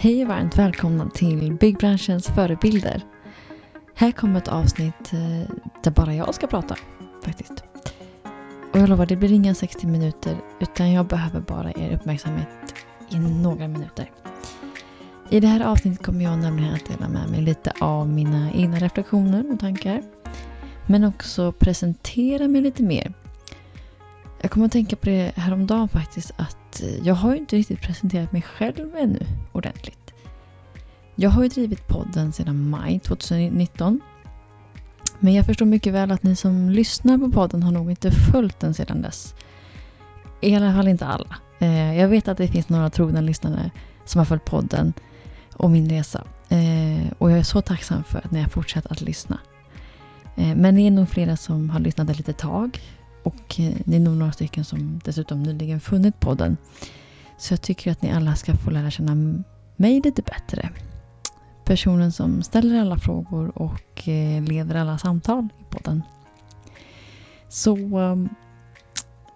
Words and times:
Hej 0.00 0.22
och 0.22 0.28
varmt 0.28 0.58
välkomna 0.58 1.10
till 1.10 1.52
Byggbranschens 1.52 2.26
förebilder. 2.26 3.02
Här 3.94 4.12
kommer 4.12 4.38
ett 4.38 4.48
avsnitt 4.48 5.12
eh, 5.12 5.54
där 5.82 5.90
bara 5.90 6.14
jag 6.14 6.34
ska 6.34 6.46
prata 6.46 6.76
faktiskt. 7.24 7.64
Och 8.72 8.78
jag 8.78 8.88
lovar, 8.88 9.06
det 9.06 9.16
blir 9.16 9.32
inga 9.32 9.54
60 9.54 9.86
minuter 9.86 10.36
utan 10.60 10.92
jag 10.92 11.06
behöver 11.06 11.40
bara 11.40 11.72
er 11.72 11.94
uppmärksamhet 11.94 12.48
i 13.08 13.18
några 13.18 13.68
minuter. 13.68 14.10
I 15.30 15.40
det 15.40 15.46
här 15.46 15.60
avsnittet 15.60 16.06
kommer 16.06 16.24
jag 16.24 16.38
nämligen 16.38 16.74
att 16.74 16.86
dela 16.86 17.08
med 17.08 17.30
mig 17.30 17.40
lite 17.40 17.72
av 17.80 18.08
mina 18.08 18.52
egna 18.52 18.78
reflektioner 18.78 19.52
och 19.52 19.60
tankar. 19.60 20.02
Men 20.86 21.04
också 21.04 21.52
presentera 21.52 22.48
mig 22.48 22.60
lite 22.60 22.82
mer. 22.82 23.14
Jag 24.40 24.50
kommer 24.50 24.66
att 24.66 24.72
tänka 24.72 24.96
på 24.96 25.06
det 25.06 25.32
häromdagen 25.36 25.88
faktiskt 25.88 26.32
att 26.36 26.82
eh, 26.82 27.06
jag 27.06 27.14
har 27.14 27.32
ju 27.32 27.38
inte 27.38 27.56
riktigt 27.56 27.80
presenterat 27.80 28.32
mig 28.32 28.42
själv 28.42 28.96
ännu 28.96 29.26
ordentligt. 29.52 29.97
Jag 31.20 31.30
har 31.30 31.42
ju 31.42 31.48
drivit 31.48 31.88
podden 31.88 32.32
sedan 32.32 32.70
maj 32.70 32.98
2019. 32.98 34.00
Men 35.18 35.34
jag 35.34 35.46
förstår 35.46 35.66
mycket 35.66 35.92
väl 35.92 36.10
att 36.10 36.22
ni 36.22 36.36
som 36.36 36.70
lyssnar 36.70 37.18
på 37.18 37.30
podden 37.30 37.62
har 37.62 37.72
nog 37.72 37.90
inte 37.90 38.10
följt 38.10 38.60
den 38.60 38.74
sedan 38.74 39.02
dess. 39.02 39.34
I 40.40 40.54
alla 40.54 40.72
fall 40.72 40.88
inte 40.88 41.06
alla. 41.06 41.36
Eh, 41.58 41.98
jag 41.98 42.08
vet 42.08 42.28
att 42.28 42.38
det 42.38 42.48
finns 42.48 42.68
några 42.68 42.90
trogna 42.90 43.20
lyssnare 43.20 43.70
som 44.04 44.18
har 44.18 44.24
följt 44.24 44.44
podden 44.44 44.92
och 45.54 45.70
min 45.70 45.90
resa. 45.90 46.24
Eh, 46.48 47.12
och 47.18 47.30
jag 47.30 47.38
är 47.38 47.42
så 47.42 47.60
tacksam 47.60 48.04
för 48.04 48.18
att 48.18 48.30
ni 48.30 48.40
har 48.40 48.48
fortsatt 48.48 48.86
att 48.86 49.00
lyssna. 49.00 49.38
Eh, 50.36 50.56
men 50.56 50.74
det 50.74 50.80
är 50.80 50.90
nog 50.90 51.08
flera 51.08 51.36
som 51.36 51.70
har 51.70 51.80
lyssnat 51.80 52.10
ett 52.10 52.18
litet 52.18 52.38
tag. 52.38 52.80
Och 53.22 53.54
det 53.84 53.96
är 53.96 54.00
nog 54.00 54.16
några 54.16 54.32
stycken 54.32 54.64
som 54.64 55.00
dessutom 55.04 55.42
nyligen 55.42 55.80
funnit 55.80 56.20
podden. 56.20 56.56
Så 57.38 57.52
jag 57.52 57.62
tycker 57.62 57.92
att 57.92 58.02
ni 58.02 58.12
alla 58.12 58.34
ska 58.34 58.56
få 58.56 58.70
lära 58.70 58.90
känna 58.90 59.42
mig 59.76 60.00
lite 60.04 60.22
bättre. 60.22 60.70
Personen 61.68 62.12
som 62.12 62.42
ställer 62.42 62.80
alla 62.80 62.98
frågor 62.98 63.58
och 63.58 64.08
eh, 64.08 64.42
leder 64.42 64.74
alla 64.74 64.98
samtal 64.98 65.48
i 65.60 65.64
podden. 65.70 66.02
Så 67.48 67.98
ehm, 67.98 68.28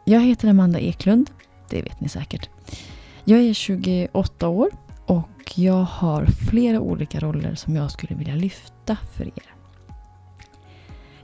jag 0.04 0.20
heter 0.20 0.48
Amanda 0.48 0.80
Eklund. 0.80 1.30
Det 1.70 1.82
vet 1.82 2.00
ni 2.00 2.08
säkert. 2.08 2.48
Jag 3.24 3.40
är 3.40 3.54
28 3.54 4.48
år 4.48 4.70
och 5.06 5.52
jag 5.54 5.84
har 5.84 6.26
flera 6.26 6.80
olika 6.80 7.20
roller 7.20 7.54
som 7.54 7.76
jag 7.76 7.90
skulle 7.90 8.14
vilja 8.14 8.34
lyfta 8.34 8.96
för 9.16 9.24
er. 9.24 9.54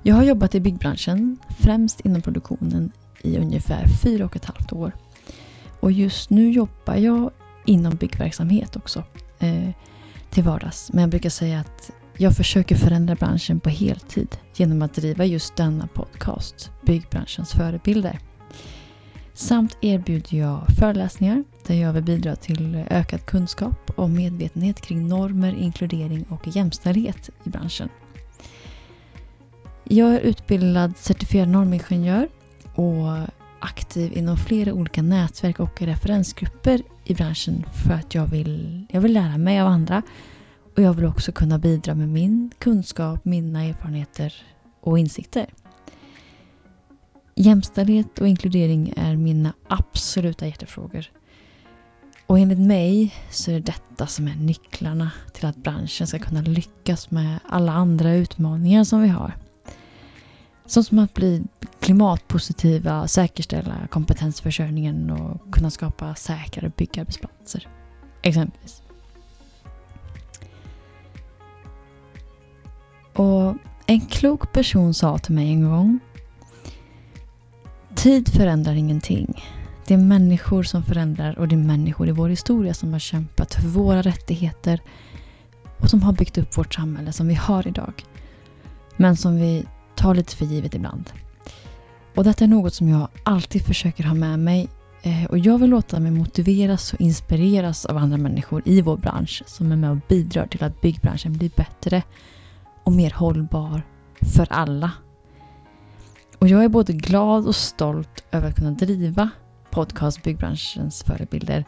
Jag 0.02 0.14
har 0.14 0.24
jobbat 0.24 0.54
i 0.54 0.60
byggbranschen, 0.60 1.38
främst 1.58 2.00
inom 2.00 2.22
produktionen, 2.22 2.92
i 3.22 3.38
ungefär 3.38 3.86
fyra 4.04 4.24
och 4.24 4.36
ett 4.36 4.44
halvt 4.44 4.72
år. 4.72 4.92
Och 5.80 5.92
just 5.92 6.30
nu 6.30 6.50
jobbar 6.50 6.96
jag 6.96 7.30
inom 7.66 7.96
byggverksamhet 7.96 8.76
också 8.76 9.04
eh, 9.38 9.70
till 10.30 10.44
vardags. 10.44 10.90
Men 10.92 11.00
jag 11.00 11.10
brukar 11.10 11.30
säga 11.30 11.60
att 11.60 11.90
jag 12.16 12.36
försöker 12.36 12.76
förändra 12.76 13.14
branschen 13.14 13.60
på 13.60 13.68
heltid 13.68 14.36
genom 14.56 14.82
att 14.82 14.94
driva 14.94 15.24
just 15.24 15.56
denna 15.56 15.86
podcast, 15.86 16.70
Byggbranschens 16.86 17.52
förebilder. 17.52 18.18
Samt 19.34 19.78
erbjuder 19.80 20.38
jag 20.38 20.66
föreläsningar 20.78 21.44
där 21.66 21.74
jag 21.74 21.92
vill 21.92 22.02
bidra 22.02 22.36
till 22.36 22.84
ökad 22.90 23.26
kunskap 23.26 23.90
och 23.96 24.10
medvetenhet 24.10 24.80
kring 24.80 25.08
normer, 25.08 25.52
inkludering 25.54 26.22
och 26.22 26.56
jämställdhet 26.56 27.30
i 27.44 27.50
branschen. 27.50 27.88
Jag 29.84 30.14
är 30.14 30.20
utbildad 30.20 30.96
certifierad 30.96 31.48
normingenjör 31.48 32.28
och 32.74 33.28
aktiv 33.60 34.12
inom 34.16 34.36
flera 34.36 34.72
olika 34.72 35.02
nätverk 35.02 35.60
och 35.60 35.82
referensgrupper 35.82 36.82
i 37.04 37.14
branschen 37.14 37.64
för 37.84 37.94
att 37.94 38.14
jag 38.14 38.26
vill, 38.26 38.86
jag 38.90 39.00
vill 39.00 39.12
lära 39.12 39.38
mig 39.38 39.60
av 39.60 39.68
andra 39.68 40.02
och 40.76 40.82
jag 40.82 40.94
vill 40.94 41.04
också 41.04 41.32
kunna 41.32 41.58
bidra 41.58 41.94
med 41.94 42.08
min 42.08 42.50
kunskap, 42.58 43.24
mina 43.24 43.64
erfarenheter 43.64 44.34
och 44.80 44.98
insikter. 44.98 45.46
Jämställdhet 47.34 48.18
och 48.18 48.28
inkludering 48.28 48.92
är 48.96 49.16
mina 49.16 49.52
absoluta 49.68 50.46
hjärtefrågor. 50.46 51.10
Och 52.26 52.38
enligt 52.38 52.58
mig 52.58 53.14
så 53.30 53.50
är 53.50 53.54
det 53.54 53.60
detta 53.60 54.06
som 54.06 54.28
är 54.28 54.34
nycklarna 54.34 55.10
till 55.32 55.46
att 55.46 55.56
branschen 55.56 56.06
ska 56.06 56.18
kunna 56.18 56.40
lyckas 56.40 57.10
med 57.10 57.38
alla 57.48 57.72
andra 57.72 58.14
utmaningar 58.14 58.84
som 58.84 59.02
vi 59.02 59.08
har. 59.08 59.32
Sånt 60.68 60.86
som 60.86 60.98
att 60.98 61.14
bli 61.14 61.42
klimatpositiva, 61.80 63.08
säkerställa 63.08 63.74
kompetensförsörjningen 63.90 65.10
och 65.10 65.54
kunna 65.54 65.70
skapa 65.70 66.14
säkrare 66.14 66.72
byggarbetsplatser. 66.76 67.68
Exempelvis. 68.22 68.82
Och 73.14 73.54
en 73.86 74.00
klok 74.00 74.52
person 74.52 74.94
sa 74.94 75.18
till 75.18 75.34
mig 75.34 75.50
en 75.50 75.64
gång 75.70 76.00
Tid 77.94 78.28
förändrar 78.28 78.74
ingenting. 78.74 79.44
Det 79.86 79.94
är 79.94 79.98
människor 79.98 80.62
som 80.62 80.82
förändrar 80.82 81.38
och 81.38 81.48
det 81.48 81.54
är 81.54 81.58
människor 81.58 82.08
i 82.08 82.12
vår 82.12 82.28
historia 82.28 82.74
som 82.74 82.92
har 82.92 82.98
kämpat 82.98 83.54
för 83.54 83.62
våra 83.62 84.02
rättigheter 84.02 84.80
och 85.80 85.90
som 85.90 86.02
har 86.02 86.12
byggt 86.12 86.38
upp 86.38 86.58
vårt 86.58 86.74
samhälle 86.74 87.12
som 87.12 87.28
vi 87.28 87.34
har 87.34 87.68
idag. 87.68 88.04
Men 88.96 89.16
som 89.16 89.36
vi 89.36 89.64
tar 89.98 90.14
lite 90.14 90.36
för 90.36 90.44
givet 90.44 90.74
ibland. 90.74 91.10
Och 92.16 92.24
detta 92.24 92.44
är 92.44 92.48
något 92.48 92.74
som 92.74 92.88
jag 92.88 93.08
alltid 93.22 93.66
försöker 93.66 94.04
ha 94.04 94.14
med 94.14 94.38
mig 94.38 94.68
eh, 95.02 95.24
och 95.24 95.38
jag 95.38 95.58
vill 95.58 95.70
låta 95.70 96.00
mig 96.00 96.10
motiveras 96.10 96.92
och 96.92 97.00
inspireras 97.00 97.86
av 97.86 97.96
andra 97.96 98.16
människor 98.16 98.62
i 98.64 98.80
vår 98.80 98.96
bransch 98.96 99.42
som 99.46 99.72
är 99.72 99.76
med 99.76 99.90
och 99.90 99.98
bidrar 100.08 100.46
till 100.46 100.64
att 100.64 100.80
byggbranschen 100.80 101.32
blir 101.32 101.50
bättre 101.56 102.02
och 102.84 102.92
mer 102.92 103.10
hållbar 103.10 103.82
för 104.34 104.46
alla. 104.50 104.92
Och 106.38 106.48
jag 106.48 106.64
är 106.64 106.68
både 106.68 106.92
glad 106.92 107.46
och 107.46 107.56
stolt 107.56 108.24
över 108.30 108.48
att 108.48 108.56
kunna 108.56 108.70
driva 108.70 109.30
podcast 109.70 110.22
Byggbranschens 110.22 111.02
förebilder 111.02 111.64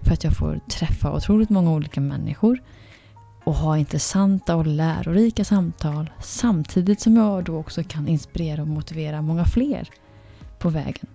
för 0.00 0.12
att 0.12 0.24
jag 0.24 0.36
får 0.36 0.60
träffa 0.70 1.12
otroligt 1.12 1.50
många 1.50 1.72
olika 1.72 2.00
människor 2.00 2.58
och 3.44 3.54
ha 3.54 3.78
intressanta 3.78 4.56
och 4.56 4.66
lärorika 4.66 5.44
samtal 5.44 6.10
samtidigt 6.20 7.00
som 7.00 7.16
jag 7.16 7.44
då 7.44 7.56
också 7.56 7.82
kan 7.82 8.08
inspirera 8.08 8.62
och 8.62 8.68
motivera 8.68 9.22
många 9.22 9.44
fler 9.44 9.88
på 10.58 10.68
vägen 10.68 11.06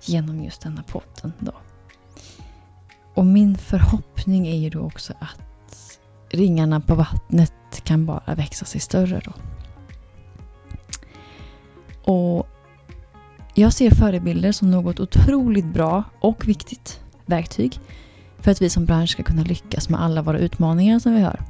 genom 0.00 0.44
just 0.44 0.62
denna 0.62 0.82
podden. 0.82 1.32
Då. 1.38 1.52
Och 3.14 3.26
min 3.26 3.58
förhoppning 3.58 4.46
är 4.46 4.56
ju 4.56 4.70
då 4.70 4.80
också 4.80 5.12
att 5.18 5.98
ringarna 6.30 6.80
på 6.80 6.94
vattnet 6.94 7.52
kan 7.84 8.06
bara 8.06 8.34
växa 8.34 8.64
sig 8.64 8.80
större 8.80 9.20
då. 9.24 9.32
Och 12.12 12.48
jag 13.54 13.72
ser 13.72 13.90
förebilder 13.90 14.52
som 14.52 14.70
något 14.70 15.00
otroligt 15.00 15.66
bra 15.66 16.04
och 16.20 16.48
viktigt 16.48 17.00
verktyg 17.26 17.80
för 18.42 18.50
att 18.50 18.62
vi 18.62 18.70
som 18.70 18.84
bransch 18.84 19.10
ska 19.10 19.22
kunna 19.22 19.42
lyckas 19.42 19.88
med 19.88 20.02
alla 20.02 20.22
våra 20.22 20.38
utmaningar 20.38 20.98
som 20.98 21.14
vi 21.14 21.20
har. 21.20 21.40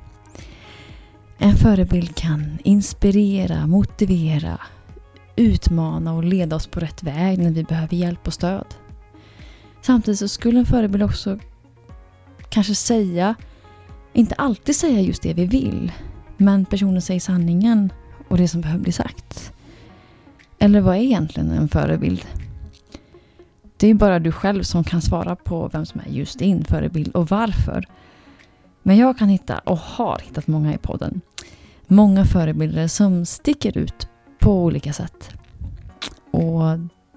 En 1.39 1.57
förebild 1.57 2.15
kan 2.15 2.59
inspirera, 2.65 3.67
motivera, 3.67 4.61
utmana 5.37 6.15
och 6.15 6.25
leda 6.25 6.57
oss 6.57 6.67
på 6.67 6.81
rätt 6.81 7.03
väg 7.03 7.39
när 7.39 7.51
vi 7.51 7.65
behöver 7.65 7.97
hjälp 7.97 8.27
och 8.27 8.33
stöd. 8.33 8.75
Samtidigt 9.81 10.19
så 10.19 10.29
skulle 10.29 10.59
en 10.59 10.67
förebild 10.67 11.03
också 11.03 11.39
kanske 12.49 12.75
säga, 12.75 13.35
inte 14.13 14.35
alltid 14.35 14.77
säga 14.77 15.01
just 15.01 15.23
det 15.23 15.35
vi 15.35 15.47
vill, 15.47 15.93
men 16.37 16.65
personen 16.65 17.03
säger 17.03 17.21
sanningen 17.21 17.93
och 18.29 18.37
det 18.37 18.49
som 18.49 18.61
behöver 18.61 18.83
bli 18.83 18.93
sagt. 18.93 19.53
Eller 20.59 20.81
vad 20.81 20.97
är 20.97 21.01
egentligen 21.01 21.51
en 21.51 21.69
förebild? 21.69 22.27
Det 23.83 23.91
är 23.91 23.95
bara 23.95 24.19
du 24.19 24.33
själv 24.33 24.63
som 24.63 24.85
kan 24.85 25.03
svara 25.03 25.37
på 25.37 25.71
vem 25.73 25.87
som 25.87 26.01
är 26.01 26.09
just 26.09 26.39
din 26.39 26.65
förebild 26.65 27.17
och 27.17 27.29
varför. 27.29 27.85
Men 28.83 28.97
jag 28.97 29.19
kan 29.19 29.29
hitta, 29.29 29.59
och 29.59 29.79
har 29.79 30.19
hittat 30.25 30.47
många 30.47 30.75
i 30.75 30.79
podden, 30.79 31.21
många 31.87 32.25
förebilder 32.25 32.87
som 32.87 33.27
sticker 33.27 33.79
ut 33.79 34.09
på 34.39 34.65
olika 34.65 34.93
sätt. 34.93 35.31
Och 36.31 36.63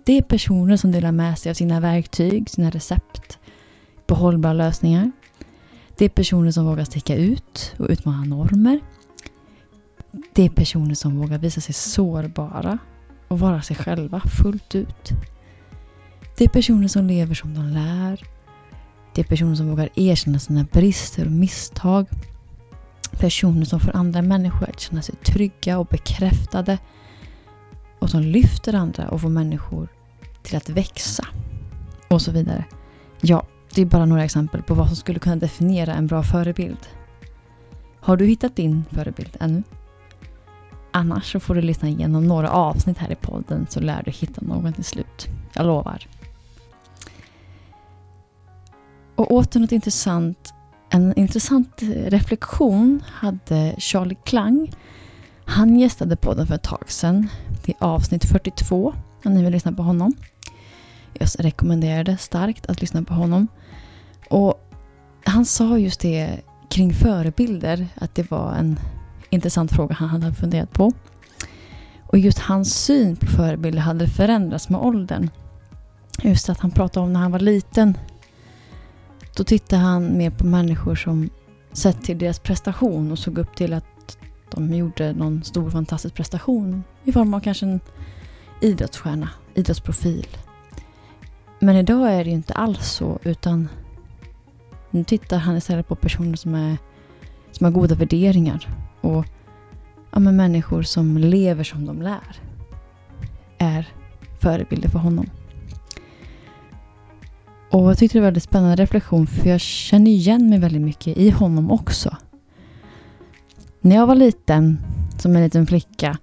det 0.06 0.18
är 0.18 0.22
personer 0.22 0.78
som 0.78 0.92
delar 0.92 1.12
med 1.12 1.40
sig 1.40 1.50
av 1.50 1.54
sina 1.54 1.80
verktyg, 1.80 2.50
sina 2.50 2.70
recept 2.70 3.40
på 4.08 4.16
hållbara 4.16 4.54
lösningar. 4.54 5.12
Det 5.98 6.06
är 6.06 6.10
personer 6.10 6.52
som 6.52 6.66
vågar 6.66 6.84
sticka 6.84 7.16
ut 7.16 7.76
och 7.80 7.88
utmana 7.90 8.24
normer. 8.24 8.80
Det 10.34 10.44
är 10.44 10.50
personer 10.50 10.94
som 10.94 11.20
vågar 11.20 11.38
visa 11.38 11.62
sig 11.62 11.74
sårbara 11.74 12.78
och 13.28 13.40
vara 13.40 13.62
sig 13.62 13.76
själva 13.76 14.20
fullt 14.20 14.76
ut. 14.76 15.14
Det 16.38 16.44
är 16.44 16.50
personer 16.50 16.88
som 16.88 17.08
lever 17.08 17.36
som 17.36 17.54
de 17.54 17.68
lär. 17.68 18.24
Det 19.14 19.22
är 19.22 19.26
personer 19.26 19.56
som 19.56 19.70
vågar 19.70 19.90
erkänna 19.96 20.40
sina 20.40 20.64
brister 20.64 21.26
och 21.26 21.32
misstag. 21.32 22.06
Personer 23.12 23.66
som 23.66 23.80
får 23.80 23.96
andra 23.96 24.22
människor 24.22 24.70
att 24.70 24.80
känna 24.80 25.02
sig 25.02 25.16
trygga 25.16 25.80
och 25.80 25.86
bekräftade. 25.86 26.78
Och 28.00 28.10
som 28.10 28.22
lyfter 28.22 28.74
andra 28.74 29.10
och 29.10 29.22
får 29.22 29.30
människor 29.30 29.88
till 30.44 30.58
att 30.58 30.70
växa. 30.70 31.28
Och 32.08 32.22
så 32.22 32.32
vidare. 32.32 32.66
Ja, 33.22 33.48
det 33.74 33.82
är 33.82 33.86
bara 33.86 34.06
några 34.06 34.24
exempel 34.24 34.62
på 34.62 34.74
vad 34.74 34.88
som 34.88 34.96
skulle 34.96 35.20
kunna 35.20 35.36
definiera 35.36 35.94
en 35.94 36.08
bra 36.08 36.24
förebild. 36.24 36.88
Har 38.00 38.18
du 38.18 38.26
hittat 38.26 38.56
din 38.56 38.84
förebild 38.92 39.38
ännu? 39.40 39.64
Annars 40.92 41.32
så 41.32 41.40
får 41.40 41.56
du 41.56 41.62
lyssna 41.62 41.90
igenom 41.90 42.28
några 42.28 42.50
avsnitt 42.50 42.98
här 42.98 43.12
i 43.12 43.16
podden 43.16 43.68
så 43.70 43.80
lär 43.80 44.04
du 44.06 44.12
hitta 44.12 44.42
någon 44.42 44.74
till 44.74 44.84
slut. 44.84 45.28
Jag 45.54 45.66
lovar. 45.66 46.08
Och 49.16 49.32
åter 49.32 49.60
något 49.60 49.72
intressant. 49.72 50.54
En 50.90 51.14
intressant 51.20 51.82
eh, 51.82 51.88
reflektion 51.88 53.04
hade 53.08 53.76
Charlie 53.78 54.18
Klang. 54.26 54.72
Han 55.46 55.80
gästade 55.80 56.16
podden 56.16 56.48
för 56.48 56.56
ett 56.56 56.64
tag 56.64 56.92
sedan. 56.92 57.28
Det 57.66 57.72
är 57.72 57.86
avsnitt 57.86 58.26
42 58.26 58.94
om 59.26 59.34
ni 59.34 59.44
vill 59.44 59.52
lyssna 59.52 59.72
på 59.72 59.84
honom. 59.84 60.14
Jag 61.14 61.30
rekommenderar 61.40 62.04
det 62.04 62.18
starkt 62.18 62.66
att 62.66 62.82
lyssna 62.82 63.04
på 63.04 63.14
honom. 63.14 63.48
Och 64.30 64.70
han 65.24 65.46
sa 65.46 65.78
just 65.78 66.00
det 66.00 66.42
kring 66.70 66.94
förebilder, 66.94 67.88
att 67.96 68.16
det 68.16 68.32
var 68.32 68.54
en 68.54 68.80
intressant 69.30 69.72
fråga 69.72 69.96
han 69.96 70.10
hade 70.10 70.34
funderat 70.36 70.72
på. 70.72 70.92
Och 72.08 72.18
just 72.18 72.40
hans 72.40 72.84
syn 72.84 73.16
på 73.16 73.26
förebilder 73.26 73.82
hade 73.82 74.08
förändrats 74.08 74.70
med 74.70 74.82
åldern. 74.82 75.30
Just 76.22 76.50
att 76.50 76.60
han 76.60 76.72
pratade 76.72 77.06
om 77.06 77.14
när 77.14 77.20
han 77.20 77.32
var 77.32 77.40
liten. 77.40 77.98
Då 79.36 79.44
tittade 79.44 79.82
han 79.82 80.18
mer 80.18 80.30
på 80.30 80.46
människor 80.46 80.96
som 80.96 81.30
sett 81.72 82.04
till 82.04 82.18
deras 82.18 82.40
prestation 82.40 83.12
och 83.12 83.20
såg 83.20 83.38
upp 83.38 83.56
till 83.56 83.74
att 83.74 84.18
de 84.52 84.74
gjorde 84.74 85.14
någon 85.14 85.44
stor 85.44 85.70
fantastisk 85.70 86.16
prestation 86.16 86.84
i 87.04 87.12
form 87.12 87.34
av 87.34 87.40
kanske 87.40 87.66
en 87.66 87.80
idrottsstjärna, 88.62 89.30
idrottsprofil. 89.54 90.28
Men 91.60 91.76
idag 91.76 92.14
är 92.14 92.24
det 92.24 92.30
ju 92.30 92.36
inte 92.36 92.54
alls 92.54 92.88
så 92.88 93.20
utan 93.24 93.70
nu 94.92 95.04
tittar 95.04 95.38
han 95.38 95.58
istället 95.58 95.88
på 95.88 95.96
personer 95.96 96.36
som, 96.36 96.56
är, 96.56 96.78
som 97.52 97.66
har 97.66 97.72
goda 97.72 97.96
värderingar 97.96 98.70
och 99.02 99.26
ja, 100.12 100.20
men 100.20 100.36
människor 100.36 100.84
som 100.84 101.18
lever 101.18 101.64
som 101.64 101.86
de 101.86 102.02
lär 102.02 102.42
är 103.58 103.88
förebilder 104.40 104.90
för 104.90 105.00
honom. 105.00 105.30
Och 107.76 107.90
jag 107.90 107.98
tyckte 107.98 108.18
det 108.18 108.22
var 108.22 108.28
en 108.28 108.34
väldigt 108.34 108.44
spännande 108.44 108.76
reflektion 108.76 109.28
för 109.28 109.50
jag 109.50 109.62
känner 109.62 110.12
igen 110.12 110.50
mig 110.50 110.60
väldigt 110.60 110.82
mycket 110.82 111.18
i 111.18 111.30
honom 111.30 111.72
också. 111.72 112.18
När 113.82 113.96
jag 113.96 114.08
var 114.08 114.16
liten, 114.16 114.78
som 115.18 115.36
en 115.36 115.44
liten 115.44 115.68
flicka, 115.68 116.18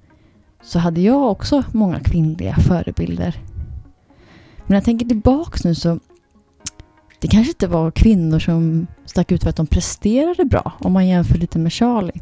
så 0.63 0.79
hade 0.79 1.01
jag 1.01 1.31
också 1.31 1.63
många 1.73 2.01
kvinnliga 2.01 2.57
förebilder. 2.57 3.41
Men 4.57 4.67
när 4.67 4.77
jag 4.77 4.85
tänker 4.85 5.07
tillbaka 5.07 5.59
nu 5.65 5.75
så 5.75 5.99
det 7.19 7.29
kanske 7.29 7.51
inte 7.51 7.67
var 7.67 7.91
kvinnor 7.91 8.39
som 8.39 8.87
stack 9.05 9.33
ut 9.33 9.43
för 9.43 9.51
att 9.51 9.57
de 9.57 9.67
presterade 9.67 10.45
bra 10.45 10.73
om 10.79 10.93
man 10.93 11.09
jämför 11.09 11.39
lite 11.39 11.59
med 11.59 11.73
Charlie. 11.73 12.21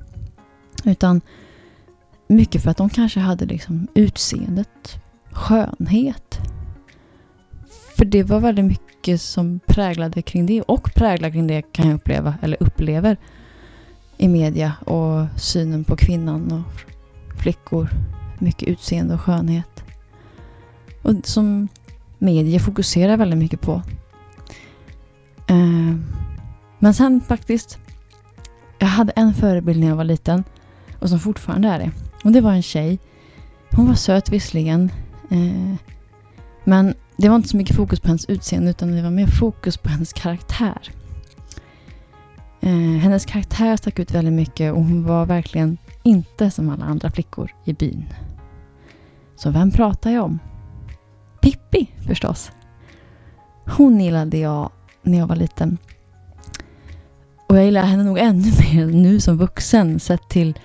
Utan 0.84 1.20
mycket 2.26 2.62
för 2.62 2.70
att 2.70 2.76
de 2.76 2.90
kanske 2.90 3.20
hade 3.20 3.44
liksom 3.44 3.86
utseendet, 3.94 5.00
skönhet. 5.30 6.38
För 7.96 8.04
det 8.04 8.22
var 8.22 8.40
väldigt 8.40 8.64
mycket 8.64 8.89
som 9.18 9.60
präglade 9.66 10.22
kring 10.22 10.46
det 10.46 10.62
och 10.62 10.94
präglar 10.94 11.30
kring 11.30 11.46
det 11.46 11.62
kan 11.62 11.86
jag 11.86 11.94
uppleva, 11.94 12.34
eller 12.42 12.56
upplever 12.60 13.16
i 14.16 14.28
media 14.28 14.72
och 14.84 15.40
synen 15.40 15.84
på 15.84 15.96
kvinnan 15.96 16.52
och 16.52 17.40
flickor. 17.40 17.88
Mycket 18.38 18.68
utseende 18.68 19.14
och 19.14 19.20
skönhet. 19.20 19.84
Och 21.02 21.14
som 21.24 21.68
media 22.18 22.60
fokuserar 22.60 23.16
väldigt 23.16 23.38
mycket 23.38 23.60
på. 23.60 23.82
Ehm, 25.46 26.04
men 26.78 26.94
sen 26.94 27.20
faktiskt, 27.20 27.78
jag 28.78 28.86
hade 28.86 29.12
en 29.12 29.34
förebild 29.34 29.80
när 29.80 29.88
jag 29.88 29.96
var 29.96 30.04
liten 30.04 30.44
och 30.98 31.08
som 31.08 31.18
fortfarande 31.18 31.68
är 31.68 31.78
det. 31.78 31.90
Och 32.24 32.32
det 32.32 32.40
var 32.40 32.52
en 32.52 32.62
tjej. 32.62 32.98
Hon 33.70 33.86
var 33.86 33.94
söt 33.94 34.32
visserligen. 34.32 34.92
Eh, 35.30 35.74
men 36.64 36.94
det 37.20 37.28
var 37.28 37.36
inte 37.36 37.48
så 37.48 37.56
mycket 37.56 37.76
fokus 37.76 38.00
på 38.00 38.08
hennes 38.08 38.26
utseende 38.26 38.70
utan 38.70 38.96
det 38.96 39.02
var 39.02 39.10
mer 39.10 39.26
fokus 39.26 39.76
på 39.76 39.88
hennes 39.88 40.12
karaktär. 40.12 40.92
Eh, 42.60 42.70
hennes 42.72 43.26
karaktär 43.26 43.76
stack 43.76 43.98
ut 43.98 44.10
väldigt 44.10 44.34
mycket 44.34 44.72
och 44.72 44.78
hon 44.78 45.04
var 45.04 45.26
verkligen 45.26 45.78
inte 46.02 46.50
som 46.50 46.70
alla 46.70 46.84
andra 46.84 47.10
flickor 47.10 47.50
i 47.64 47.72
byn. 47.72 48.04
Så 49.36 49.50
vem 49.50 49.70
pratar 49.70 50.10
jag 50.10 50.24
om? 50.24 50.38
Pippi 51.40 51.90
förstås. 52.06 52.50
Hon 53.66 54.00
gillade 54.00 54.38
jag 54.38 54.70
när 55.02 55.18
jag 55.18 55.26
var 55.26 55.36
liten. 55.36 55.78
Och 57.46 57.56
jag 57.56 57.64
gillar 57.64 57.82
henne 57.82 58.04
nog 58.04 58.18
ännu 58.18 58.52
mer 58.74 58.86
nu 58.86 59.20
som 59.20 59.38
vuxen 59.38 60.00
sett 60.00 60.28
till 60.28 60.58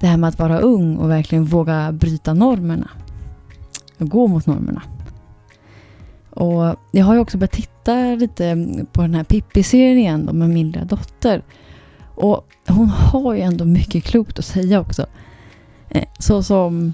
det 0.00 0.06
här 0.06 0.16
med 0.16 0.28
att 0.28 0.38
vara 0.38 0.58
ung 0.58 0.96
och 0.96 1.10
verkligen 1.10 1.44
våga 1.44 1.92
bryta 1.92 2.34
normerna. 2.34 2.90
Och 3.98 4.08
gå 4.08 4.26
mot 4.26 4.46
normerna. 4.46 4.82
Och 6.32 6.76
jag 6.90 7.04
har 7.04 7.14
ju 7.14 7.20
också 7.20 7.38
börjat 7.38 7.52
titta 7.52 8.14
lite 8.14 8.68
på 8.92 9.02
den 9.02 9.14
här 9.14 9.24
Pippi-serien 9.24 9.98
igen 9.98 10.26
då, 10.26 10.32
med 10.32 10.50
min 10.50 10.70
lilla 10.70 10.84
dotter. 10.84 11.42
Och 12.14 12.46
hon 12.68 12.88
har 12.88 13.34
ju 13.34 13.40
ändå 13.40 13.64
mycket 13.64 14.04
klokt 14.04 14.38
att 14.38 14.44
säga 14.44 14.80
också. 14.80 15.06
Eh, 15.88 16.04
så 16.18 16.42
som 16.42 16.92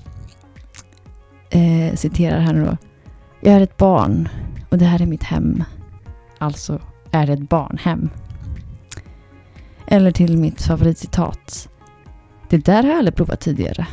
eh, 1.50 1.94
citerar 1.94 2.40
här 2.40 2.52
nu 2.52 2.64
då. 2.64 2.76
Jag 3.40 3.54
är 3.54 3.60
ett 3.60 3.76
barn 3.76 4.28
och 4.68 4.78
det 4.78 4.84
här 4.84 5.02
är 5.02 5.06
mitt 5.06 5.22
hem. 5.22 5.64
Alltså 6.38 6.80
är 7.10 7.26
det 7.26 7.32
ett 7.32 7.48
barnhem. 7.48 8.10
Eller 9.86 10.10
till 10.10 10.38
mitt 10.38 10.62
favoritcitat. 10.62 11.68
Det 12.48 12.64
där 12.64 12.82
har 12.82 12.90
jag 12.90 12.98
aldrig 12.98 13.14
provat 13.14 13.40
tidigare. 13.40 13.86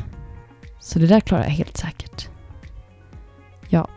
Så 0.79 0.99
det 0.99 1.07
där 1.07 1.19
klarar 1.19 1.43
jag 1.43 1.49
helt 1.49 1.77
säkert. 1.77 2.29
Ja, 3.69 3.87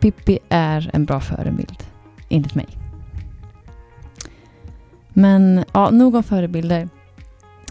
Pippi 0.00 0.38
är 0.48 0.90
en 0.92 1.04
bra 1.04 1.20
förebild. 1.20 1.84
Enligt 2.28 2.54
mig. 2.54 2.66
Men 5.08 5.64
ja, 5.72 5.90
nog 5.90 6.14
om 6.14 6.22
förebilder. 6.22 6.88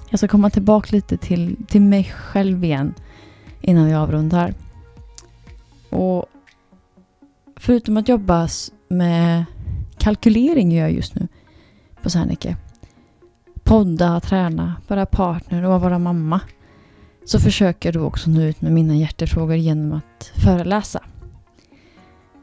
Jag 0.09 0.19
ska 0.19 0.27
komma 0.27 0.49
tillbaka 0.49 0.87
lite 0.91 1.17
till, 1.17 1.57
till 1.67 1.81
mig 1.81 2.03
själv 2.03 2.63
igen 2.63 2.93
innan 3.61 3.85
vi 3.85 3.93
avrundar. 3.93 4.53
Och 5.89 6.25
förutom 7.55 7.97
att 7.97 8.09
jobba 8.09 8.47
med 8.87 9.45
kalkylering 9.97 10.71
gör 10.71 10.81
jag 10.81 10.91
just 10.91 11.15
nu 11.15 11.27
på 12.03 12.09
Serneke. 12.09 12.57
Podda, 13.63 14.19
träna, 14.19 14.75
vara 14.87 15.05
partner 15.05 15.63
och 15.63 15.81
vara 15.81 15.99
mamma. 15.99 16.41
Så 17.25 17.39
försöker 17.39 17.89
jag 17.89 17.93
då 17.93 18.07
också 18.07 18.29
nå 18.29 18.41
ut 18.41 18.61
med 18.61 18.71
mina 18.71 18.95
hjärtefrågor 18.95 19.55
genom 19.55 19.93
att 19.93 20.31
föreläsa. 20.43 21.03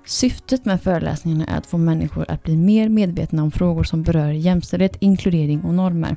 Syftet 0.07 0.65
med 0.65 0.83
föreläsningarna 0.83 1.47
är 1.47 1.59
att 1.59 1.67
få 1.67 1.79
människor 1.79 2.25
att 2.29 2.43
bli 2.43 2.57
mer 2.57 2.89
medvetna 2.89 3.43
om 3.43 3.51
frågor 3.51 3.85
som 3.85 4.03
berör 4.03 4.31
jämställdhet, 4.31 4.97
inkludering 5.01 5.63
och 5.63 5.75
normer. 5.75 6.17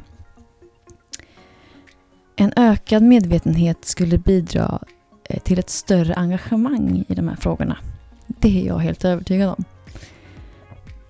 En 2.35 2.53
ökad 2.55 3.03
medvetenhet 3.03 3.85
skulle 3.85 4.17
bidra 4.17 4.79
eh, 5.29 5.39
till 5.39 5.59
ett 5.59 5.69
större 5.69 6.13
engagemang 6.13 7.05
i 7.07 7.15
de 7.15 7.27
här 7.27 7.35
frågorna. 7.35 7.77
Det 8.27 8.61
är 8.61 8.67
jag 8.67 8.79
helt 8.79 9.05
övertygad 9.05 9.49
om. 9.49 9.63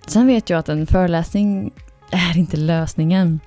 Sen 0.07 0.27
vet 0.27 0.49
jag 0.49 0.59
att 0.59 0.69
en 0.69 0.87
föreläsning 0.87 1.71
är 2.11 2.37
inte 2.37 2.57
lösningen. 2.57 3.39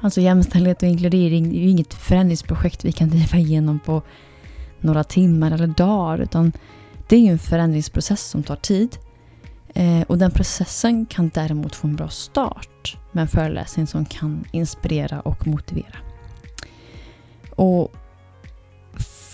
Alltså 0.00 0.20
jämställdhet 0.20 0.82
och 0.82 0.88
inkludering 0.88 1.46
är 1.46 1.60
ju 1.60 1.68
inget 1.68 1.94
förändringsprojekt 1.94 2.84
vi 2.84 2.92
kan 2.92 3.08
driva 3.08 3.38
igenom 3.38 3.80
på 3.80 4.02
några 4.80 5.04
timmar 5.04 5.50
eller 5.50 5.66
dagar. 5.66 6.18
Utan 6.18 6.52
det 7.08 7.16
är 7.16 7.20
ju 7.20 7.28
en 7.28 7.38
förändringsprocess 7.38 8.22
som 8.22 8.42
tar 8.42 8.56
tid. 8.56 8.96
Eh, 9.74 10.02
och 10.02 10.18
den 10.18 10.30
processen 10.30 11.06
kan 11.06 11.30
däremot 11.34 11.74
få 11.74 11.86
en 11.86 11.96
bra 11.96 12.08
start 12.08 12.96
med 13.12 13.22
en 13.22 13.28
föreläsning 13.28 13.86
som 13.86 14.04
kan 14.04 14.44
inspirera 14.50 15.20
och 15.20 15.46
motivera. 15.46 15.96
Och 17.50 17.96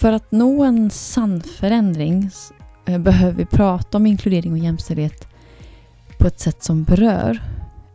för 0.03 0.13
att 0.13 0.33
nå 0.33 0.65
en 0.65 0.91
sann 0.91 1.43
förändring 1.43 2.31
eh, 2.87 2.99
behöver 2.99 3.33
vi 3.33 3.47
prata 3.47 3.99
om 3.99 4.07
inkludering 4.07 4.53
och 4.53 4.59
jämställdhet 4.59 5.29
på 6.19 6.27
ett 6.27 6.41
sätt 6.41 6.63
som 6.63 6.85
berör. 6.85 7.43